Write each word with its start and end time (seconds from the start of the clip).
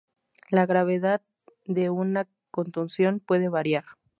La 0.49 0.65
gravedad 0.65 1.21
de 1.65 1.91
una 1.91 2.27
contusión 2.49 3.19
puede 3.19 3.49
variar. 3.49 3.85